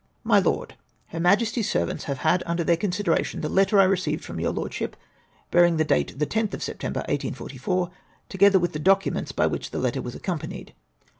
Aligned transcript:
My 0.23 0.41
LorxD,— 0.41 0.71
Her 1.09 1.19
Majesty's 1.19 1.69
servants 1.69 2.05
have 2.05 2.17
had 2.25 2.41
under 2.47 2.63
their 2.63 2.75
consideration 2.75 3.41
the 3.41 3.49
letter 3.49 3.79
I 3.79 3.83
received 3.83 4.23
from 4.25 4.39
your 4.39 4.49
Lordship, 4.51 4.95
bearing 5.51 5.77
date 5.77 6.17
the 6.17 6.25
10th 6.25 6.55
of 6.55 6.61
Septeml)er 6.61 7.05
1844, 7.07 7.91
together 8.27 8.57
with 8.57 8.73
the 8.73 8.79
docu 8.79 9.13
ments 9.13 9.31
by 9.31 9.45
which 9.45 9.69
that 9.69 9.77
letter 9.77 10.01
was 10.01 10.15
accompanied. 10.15 10.73